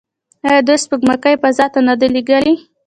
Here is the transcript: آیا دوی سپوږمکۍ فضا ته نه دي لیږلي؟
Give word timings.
آیا 0.47 0.61
دوی 0.67 0.77
سپوږمکۍ 0.83 1.35
فضا 1.43 1.65
ته 1.73 1.79
نه 1.87 1.93
دي 1.99 2.07
لیږلي؟ 2.15 2.55